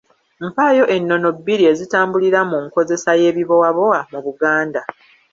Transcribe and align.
Mpaayo 0.45 0.83
ennono 0.95 1.27
bbiri 1.37 1.63
ezitambulira 1.71 2.39
ku 2.49 2.55
nkozesa 2.65 3.11
y’ebibowabowa 3.21 3.99
mu 4.11 4.19
Buganda. 4.25 4.81